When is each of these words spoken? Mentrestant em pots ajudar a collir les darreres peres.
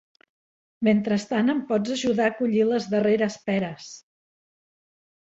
Mentrestant 0.87 1.51
em 1.53 1.59
pots 1.71 1.93
ajudar 1.95 2.29
a 2.29 2.33
collir 2.39 2.63
les 2.71 2.87
darreres 2.95 3.37
peres. 3.51 3.91